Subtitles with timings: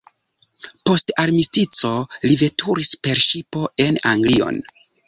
[0.89, 1.93] Post armistico
[2.25, 4.65] li veturis per ŝipo en Anglion.